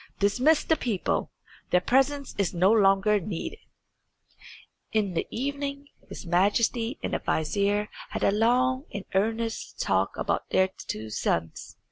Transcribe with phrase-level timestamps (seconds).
[0.17, 1.29] "Dismiss the people.
[1.69, 3.59] Their presence is no longer needed."
[4.91, 10.49] In the evening his Majesty and the vizier had a long and earnest talk about
[10.49, 11.77] their two sons.